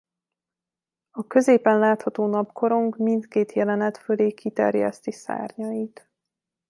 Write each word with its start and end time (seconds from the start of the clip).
A 1.11 1.27
középen 1.27 1.79
látható 1.79 2.27
napkorong 2.27 2.97
mindkét 2.97 3.51
jelenet 3.53 3.97
fölé 3.97 4.31
kiterjeszti 4.33 5.11
szárnyait. 5.11 6.09